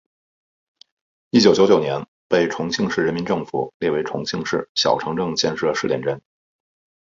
[1.29, 6.23] 一九九九年被重庆市人民政府列为重庆市小城镇建设试点镇。